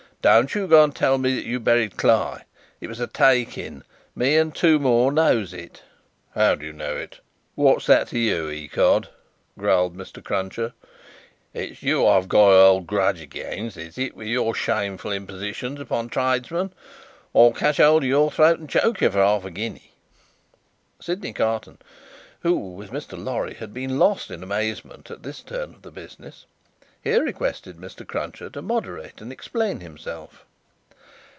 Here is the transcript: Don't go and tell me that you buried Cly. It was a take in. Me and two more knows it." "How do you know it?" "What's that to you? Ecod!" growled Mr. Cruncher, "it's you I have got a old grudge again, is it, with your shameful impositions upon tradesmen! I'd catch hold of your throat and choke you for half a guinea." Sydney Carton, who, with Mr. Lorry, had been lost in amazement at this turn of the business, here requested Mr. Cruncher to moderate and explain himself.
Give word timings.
Don't 0.21 0.51
go 0.53 0.83
and 0.83 0.95
tell 0.95 1.17
me 1.17 1.33
that 1.35 1.45
you 1.47 1.59
buried 1.59 1.97
Cly. 1.97 2.43
It 2.79 2.85
was 2.85 2.99
a 2.99 3.07
take 3.07 3.57
in. 3.57 3.83
Me 4.13 4.37
and 4.37 4.53
two 4.53 4.77
more 4.77 5.11
knows 5.11 5.51
it." 5.51 5.81
"How 6.35 6.53
do 6.53 6.63
you 6.63 6.73
know 6.73 6.95
it?" 6.95 7.21
"What's 7.55 7.87
that 7.87 8.09
to 8.09 8.19
you? 8.19 8.47
Ecod!" 8.51 9.07
growled 9.57 9.97
Mr. 9.97 10.23
Cruncher, 10.23 10.73
"it's 11.55 11.81
you 11.81 12.05
I 12.05 12.17
have 12.17 12.27
got 12.29 12.51
a 12.51 12.55
old 12.67 12.85
grudge 12.85 13.19
again, 13.19 13.71
is 13.75 13.97
it, 13.97 14.15
with 14.15 14.27
your 14.27 14.53
shameful 14.53 15.11
impositions 15.11 15.79
upon 15.79 16.07
tradesmen! 16.07 16.71
I'd 17.35 17.55
catch 17.55 17.77
hold 17.77 18.03
of 18.03 18.07
your 18.09 18.29
throat 18.29 18.59
and 18.59 18.69
choke 18.69 19.01
you 19.01 19.09
for 19.09 19.17
half 19.23 19.43
a 19.43 19.49
guinea." 19.49 19.91
Sydney 20.99 21.33
Carton, 21.33 21.79
who, 22.41 22.75
with 22.75 22.91
Mr. 22.91 23.17
Lorry, 23.17 23.55
had 23.55 23.73
been 23.73 23.97
lost 23.97 24.29
in 24.29 24.43
amazement 24.43 25.09
at 25.09 25.23
this 25.23 25.41
turn 25.41 25.73
of 25.73 25.81
the 25.81 25.89
business, 25.89 26.45
here 27.03 27.23
requested 27.23 27.77
Mr. 27.77 28.05
Cruncher 28.05 28.47
to 28.51 28.61
moderate 28.61 29.21
and 29.21 29.31
explain 29.31 29.79
himself. 29.79 30.45